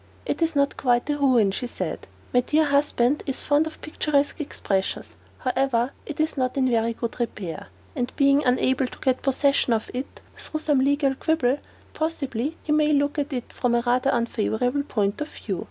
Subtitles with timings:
[0.25, 2.07] "It is not quite a ruin," she said.
[2.33, 5.15] "My dear husband is fond of picturesque expressions.
[5.37, 9.91] However, it is not in very good repair; and being unable to get possession of
[9.93, 11.59] it, through some legal quibble,
[11.93, 15.59] possibly he may look at it from a rather unfavorable point of view.